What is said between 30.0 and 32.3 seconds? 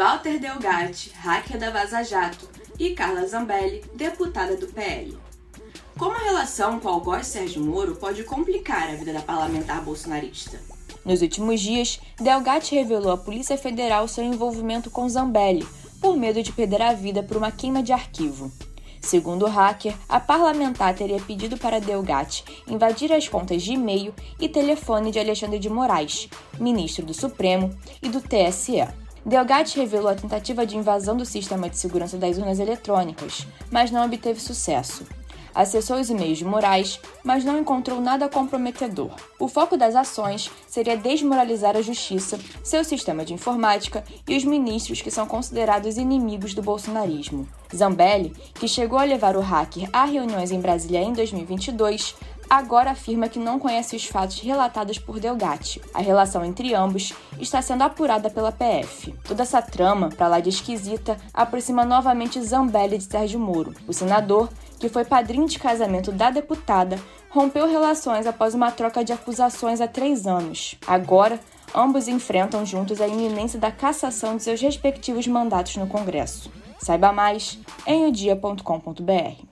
a tentativa de invasão do sistema de segurança